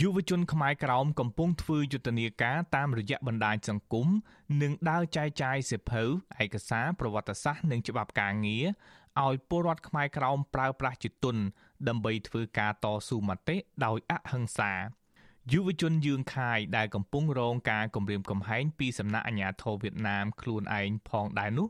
[0.00, 4.08] យុវជនខ្មែរក្រោមកំពុងធ្វើយុទ្ធនាការតាមរយៈបណ្ដាញសង្គម
[4.62, 6.02] និងដើរចែកចាយសិភៅ
[6.42, 8.66] ឯកសារប្រវត្តិសាស្ត្រនិងច្បាប់ការងារ
[9.24, 11.36] ឲ្យពលរដ្ឋខ្មែរក្រោមប្រើប្រាស់ជាទុន
[11.88, 14.72] ដើម្បីធ្វើការតស៊ូមតិដោយអហិង្សា
[15.50, 21.68] យុវជនយឿងខាយដែលកំពុងរងការគំរាមកំហែងពីសំណាក់អាជ្ញាធរវៀតណាមខ្លួនឯងផងដែរនោះ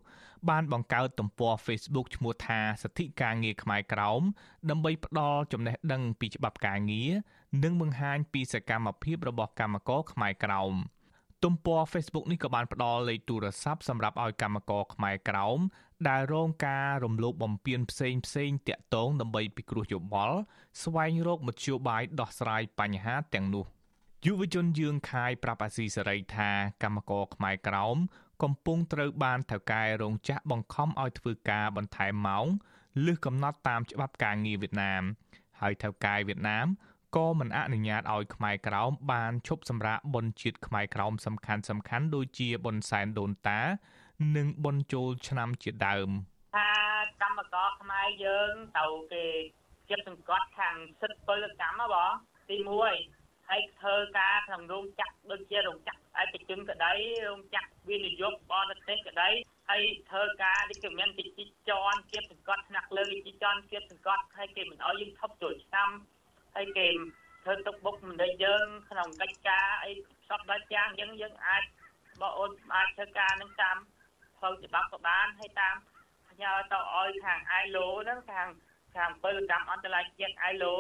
[0.49, 4.23] បានបង្កើតទំព័រ Facebook ឈ្មោះថាសិទ្ធិការងារខ្មែរក្រោម
[4.71, 7.11] ដើម្បីផ្ដល់ចំណេះដឹងពីច្បាប់ការងារ
[7.63, 10.75] និងបង្ហាញពីសកម្មភាពរបស់កម្មករខ្មែរក្រោម
[11.45, 15.59] ទំព័រ Facebook នេះក៏បានផ្ដល់លេខទូរស័ព្ទសម្រាប់ឲ្យកម្មករខ្មែរក្រោម
[16.09, 20.39] ដែលរងការរំលោភបំពានផ្សេងផ្សេងតាក់ទងដើម្បីពិគ្រោះយោបល់
[20.83, 23.65] ស្វែងរកមធ្យោបាយដោះស្រាយបញ្ហាទាំងនោះ
[24.27, 26.51] យុវជនយឿងខាយប្រាប់អាស៊ីសេរីថា
[26.83, 27.97] កម្មករខ្មែរក្រោម
[28.43, 32.47] កំពុងត្រូវបានថៅកែរោងចក្របង្ខំឲ្យធ្វើការបន្ថែមម៉ោង
[33.05, 35.03] លើសកំណត់តាមច្បាប់ការងារវៀតណាម
[35.61, 36.67] ហើយថៅកែវៀតណាម
[37.17, 43.61] ក៏មិនអនុញ្ញាតឲ្យខ្មែរក្រោមបានឈប់សម្រាកបុណ្យជាតិខ្មែរក្រោមសំខាន់សំខាន់ដូចជាបុណ្យសែនដូនតា
[44.37, 46.11] និងបុណ្យចូលឆ្នាំជាដើម
[46.57, 46.71] ថា
[47.23, 49.27] កម្មករខ្មែរយើងទៅគេ
[49.91, 52.13] ជិតសង្កត់ខាងសិទ្ធិពលកម្មហ៎បង
[52.51, 52.57] ទី
[53.03, 56.93] 1ហើយធ្វើការក្នុងរោងចក្រដូចជារោងចក្រឯកជនក្តី
[57.27, 59.29] រោងចក្រវិនិយោគបរទេសក្តី
[59.71, 65.91] ហើយធ្វើការដូចជាមានទីជីចនជាសង្កត់ថ្នាក់លើទីជីចនជាសង្កត់ហើយគេមិនអោយយើងថប់ចូលឆ្នាំ
[66.57, 66.89] ហើយគេ
[67.43, 69.93] ធ្វើទុកបុកម្នេញយើងក្នុងកិច្ចការអី
[70.29, 71.63] សពដល់យ៉ាងអញ្ចឹងយើងអាច
[72.21, 73.77] បើអូនអាចធ្វើការនឹងតាម
[74.39, 75.77] ផ្លូវច្បាប់ក៏បានហើយតាម
[76.31, 78.49] ផ្ញើទៅឲ្យខាង ILO ហ្នឹងខាង
[78.97, 80.75] ខាងពលកម្មអន្តរជាតិ ILO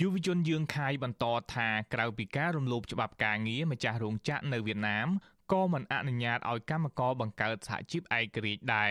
[0.00, 5.08] យុវជនយើងខាយបន្តថាក្រៅពីការរំលោភច្បាប់ការងារម្ចាស់រោងចក្រនៅវៀតណាម
[5.52, 8.90] ក៏មិនអនុញ្ញាតឲ្យកម្មករបង្កើតសហជីពឯករាជ្យដែរ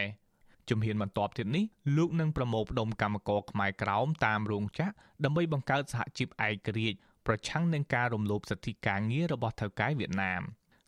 [0.69, 1.65] ជំហានបន្ទាប់ទៀតនេះ
[1.97, 4.89] លោកនឹងប្រមូលផ្ដុំកម្មករខ្មែរក្រោមតាមរោងចក្រ
[5.23, 10.41] ដើម្បីបង្កើតសហជីពឯករាជ្យប្រឆាំងនឹងការរំលោភសិទ្ធិការងាររបស់ថៅកែវៀតណាម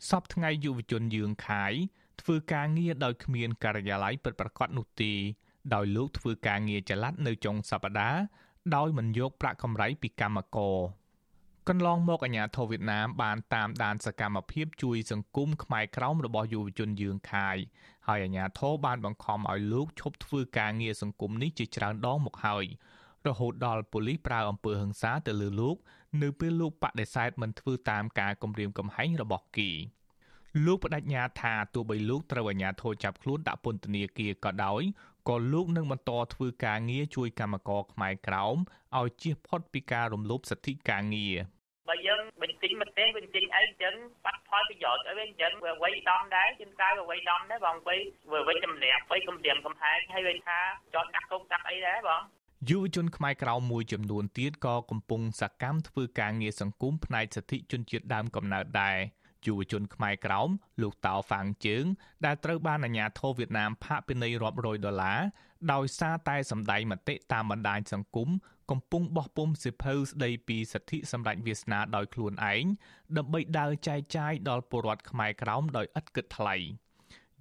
[0.09, 1.73] សពថ្ងៃយុវជនយើងខាយ
[2.21, 5.13] ធ្វើការងារដោយគ្មានការិយាល័យពិតប្រាកដនោះទេ
[5.73, 8.21] ដោយលោកធ្វើការងារចល័តនៅចុងសប្តាហ៍
[8.75, 10.77] ដោយមិនយកប្រាក់កម្រៃពីកម្មករ
[11.71, 17.57] កន្លងមកអាញាធរវៀតណាមបានតាមដានសកម្មភាពជួយសង្គមខ្មែរក្រោមរបស់យុវជនយើងខាយ
[18.07, 22.65] ហើយអាញាធរបានបង្ខំឲ្យលោកឈប់ធ្វើការងារសង្គមនេះជាច្រើនដងមកហើយ
[23.27, 25.75] រហូតដល់ប៉ូលីសប្រើអំពើហិង្សាទៅលើលោក
[26.21, 29.71] នៅពេលលោកបដិសេធមិនធ្វើតាមការគំរាមកំហែងរបស់គី
[30.65, 34.81] លោកបដិញ្ញាថាទោះបីលោកត្រូវអាជ្ញាធរចាប់ខ្លួនដាក់ពន្ធនាគារក៏ដោយ
[35.29, 38.57] ក៏លោកនឹងបន្តធ្វើការងារជួយកម្មករខ្មែរក្រោម
[38.99, 41.35] ឲ្យជៀសផុតពីការរំលោភសិទ្ធិការងារ
[42.61, 43.93] បើយើងបញ្ចេញមកទេបញ្ចេញអីចឹង
[44.25, 47.95] បាត់ផលប្រយោជន៍អីវិញចឹងវាវៃដំដែរជាងកៅវាវៃដំដែរបងវៃ
[48.31, 50.59] វាវៃចម្លាក់វៃកំរាមកំហែងហើយវាថា
[50.93, 52.21] ចោតដាក់គុកដាក់អីដែរបង
[52.69, 58.97] យុវជនខ្មែរក្រៅមួយចំនួនទៀតក៏កំពុងសកម្មធ្វើការងារសង្គមផ្នែកសិទ្ធិជនជាតិដើមកំណើតដែរ
[59.45, 60.49] យុវជនខ្មែរក្រោម
[60.81, 61.85] លោកតៅហ្វាងជើង
[62.25, 65.19] ដែលត្រូវបានអាជ្ញាធរវៀតណាមផាកពិន័យរាប់រយដុល្លារ
[65.73, 68.29] ដោយសារតែសម្ដែងមតិតាមបណ្ដាញសង្គម
[68.69, 72.65] កំពុងបោះពុម្ពសិភៅស្ដីពីសិទ្ធិសម្រេចវាសនាដោយខ្លួនឯង
[73.17, 76.55] ដើម្បីដើរចែកចាយដល់ពលរដ្ឋខ្មែរក្រោមដោយឥតគិតថ្លៃ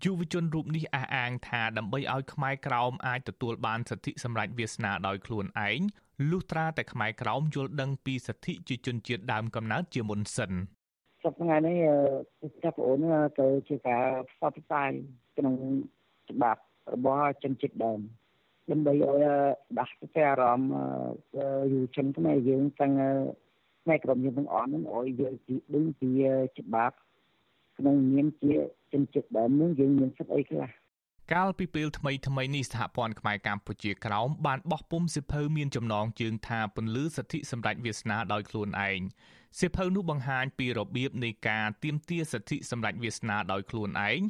[0.05, 5.81] យុវជនរូបនេះអះអាងថាដើម្បីឲ្យខ្មែរក្រោមអាចទទួលបានសិទ្ធិសម្រេចវាសនាដោយខ្លួនឯង
[6.31, 10.53] លុះត្រាតែខ្មែរក្រោមយល់ដឹងពីសិទ្ធិជាជនជាតិដើមកំណើតជាមុនសិន
[11.25, 11.79] សប្តាហ៍នេះ
[12.63, 13.01] ចាប់ប្អូន
[13.41, 14.91] ទៅជាការផ្សព្វផ្សាយ
[15.37, 15.55] ក្នុង
[16.31, 16.63] ច្បាប់
[16.95, 18.01] របស់ជនជាតិដើម
[18.71, 19.25] ដើម្បីឲ្យ
[19.79, 20.71] ដាស់ស្ទះអារម្មណ៍
[21.73, 22.93] យុវជនខ្មែរយើងទាំង
[23.83, 26.09] ផ្នែកក្រុមយើងទាំងអស់ហ្នឹងឲ្យយល់ពីដឹងពី
[26.59, 26.97] ច្បាប់
[27.79, 28.55] ក្នុងនាមជា
[28.93, 30.69] ជនជាតិដើមនឹងយើងមានសិទ្ធិអីខ្លះ
[31.35, 39.01] កាលពីពេលថ្មីថ្មីនេះសហព័ន្ធខ្មែរកម្ពុជាក្រោមបានបោះពុម្ពសិភៅមានចំណងជើងថាពន្លឺសិទ្ធិសម្រេចវាសនាដោយខ្លួនឯង
[39.61, 44.21] សិភៅនោះបង្ហាញពីរបៀបនៃការទាមទារសិទ្ធិសម្រេចវាសនាដោយខ្លួនឯង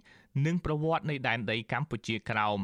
[0.46, 2.60] និងប្រវត្តិនៃដែនដីកម្ពុជាក្រោម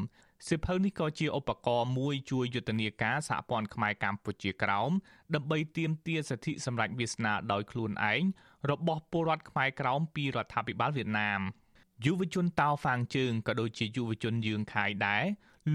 [0.49, 4.91] សិភៅនេះក៏ជាឧបករណ៍មួយជួយយុទ្ធនាការសហព័ន្ធខ្មែរកម្ពុជាក្រោម
[5.35, 8.23] ដើម្បីទាមទារសិទ្ធិសម្រេចវាសនាដោយខ្លួនឯង
[8.71, 11.41] របស់ពលរដ្ឋខ្មែរក្រោមពីរដ្ឋាភិបាលវៀតណាម
[12.05, 15.23] យុវជនតោហ្វាងជើងក៏ដូចជាយុវជនយើងខាយដែរ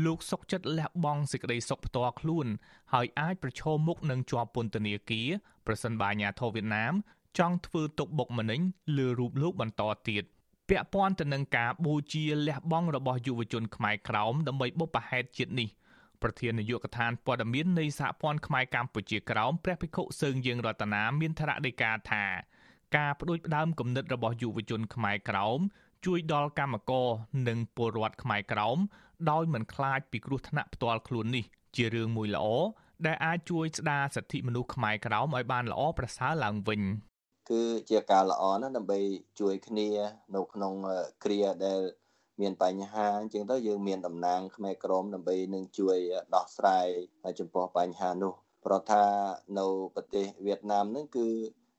[0.05, 2.46] លោកសុកចិត្តលះបង់សេចក្តីសុខផ្ទាល់ខ្លួន
[2.93, 5.29] ហើយអាចប្រឈមមុខនឹងជាប់ពន្ធនាគារ
[5.67, 6.93] ប្រសិនបើអាញាធរវៀតណាម
[7.38, 8.61] ចង់ធ្វើទុកបុកម្នេញ
[8.96, 10.25] លើរូបលោកបន្តទៀត
[10.70, 15.69] ពាក់ព័ន្ធទៅនឹងការបូជាលះបង់របស់យុវជនខ្មែរក្រោមដើម្បីបុព្វហេតុជាតិនេះ
[16.22, 22.25] ប្រធាននាយកដ្ឋានព័ត៌មាននៃសហព័ន្ធខ្មែរកម្ពុជាក្រោមព្រះភិក្ខុសើងយើងរតនាមានថ្នាក់ដីកាថា
[22.96, 25.58] ការបដិផ្ដើមគំនិតរបស់យុវជនខ្មែរក្រោម
[26.06, 27.08] ជួយដល់កម្មករ
[27.49, 28.78] និងពលរដ្ឋខ្មែរក្រោម
[29.31, 31.44] ដោយមិនខ្លាចពីគ្រោះថ្នាក់ផ្ទាល់ខ្លួននេះ
[31.76, 32.46] ជារឿងមួយល្អ
[33.06, 36.81] ដែលអាចជួយស្ដារសិទ្ធិមនុស្សខ្មែរក្រោមឲ្យបានល្អប្រសើរឡើងវិញ
[37.50, 39.00] គឺជាការល្អណាស់ដើម្បី
[39.41, 39.88] ជួយគ្នា
[40.35, 40.75] នៅក្នុង
[41.25, 41.81] គ្រាដែល
[42.41, 45.99] មានបញ្ហាអញ្ចឹងទៅយើងមានតំណាងខ្មែរក្រមដើម្បីនឹងជួយ
[46.35, 46.87] ដោះស្រាយ
[47.38, 48.32] ចំពោះបញ្ហានោះ
[48.64, 49.05] ព្រោះថា
[49.58, 51.29] នៅប្រទេសវៀតណាមហ្នឹងគឺ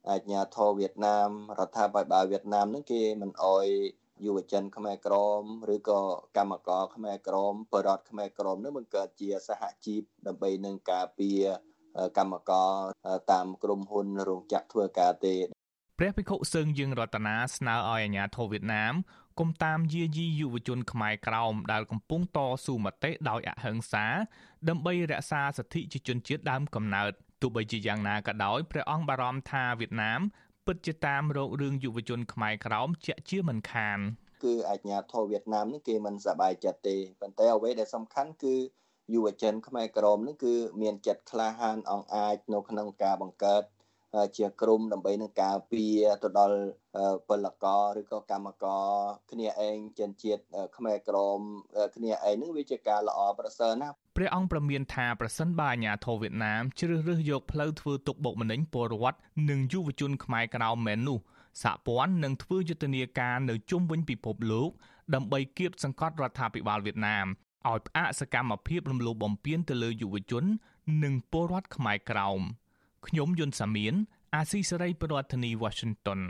[0.10, 1.30] អាជ្ញាធរវៀតណាម
[1.60, 3.68] រដ្ឋាភិបាលវៀតណាមហ្នឹងគេមិនអោយ
[4.26, 5.42] យុវជនខ្មែរក្រម
[5.76, 6.02] ឬក៏
[6.38, 11.44] កម្មករខ្មែរក្រមបរិវត្តខ្មែរក្រមនឹងបង្កើតជាសហជីពដើម្បីនឹងការពារ
[12.18, 12.72] កម្មករ
[13.32, 15.36] តាមក្រុមហ៊ុនរោងចក្រធ្វើការទេ
[16.04, 18.94] ព្រះភិក្ខុសឹងយើងរតនាស្នើឲ្យអាជ្ញាធរវៀតណាម
[19.40, 24.06] គុំតាមយាយីយុវជនខ្មែរក្រោមដែលកំពុងតស៊ូមតិដោយអហិង្សា
[24.70, 27.12] ដើម្បីរក្សាសិទ្ធិជាជនជាតិដើមកំណើត
[27.42, 30.22] ទោះបីជាយ៉ាងណាក៏ដោយព្រះអង្គបារម្ភថាវៀតណាម
[30.66, 34.00] ពិតជាតាមរករឿងយុវជនខ្មែរក្រោមជាក់ជាមិនខាន
[34.44, 38.56] គឺអាជ្ញាធរវៀតណាមនេះគេមិនសប្បាយចិត្តទេប៉ុន្តែអ្វីដែលសំខាន់គឺ
[39.14, 43.64] យុវជនខ្មែរក្រមនេះគឺមានចិត្តក្លាហានអង្អាចនៅក្នុងការបង្កើត
[44.38, 46.58] ជាក្រុមដើម្បីនឹងការពារទៅដល់
[47.28, 48.86] ពលករឬក៏កម្មករ
[49.32, 50.42] គ្នាឯងចិនជាតិ
[50.78, 51.40] ខ្មែរក្រម
[51.96, 59.18] គ្នាឯងនឹងវាជាការល្អប្រសើរណាស់ព្រះអង្គប្រមានថាប្រសិនបើអាញាធរវៀតណាមជ្រើសរើសយកផ្លូវធ្វើទុកបុកម្នេញពលរដ្ឋ
[59.50, 61.20] និងយុវជនខ្មែរក្រមមែននោះ
[61.64, 64.70] សហព័ន្ធនឹងធ្វើយុទ្ធនាការនៅជុំវិញពិភពលោក
[65.16, 67.28] ដើម្បីគៀបសង្កត់រដ្ឋាភិបាលវៀតណាម
[67.70, 70.44] ឲ្យផ្អាកសកម្មភាពរំលោភបំពានទៅលើយុវជន
[71.04, 72.42] និងពលរដ្ឋខ្មែរក្រោម
[73.08, 73.94] ខ្ញុំយុនសាមៀន
[74.36, 76.22] អាស៊ីសេរីប្រធានាធិបតី Washington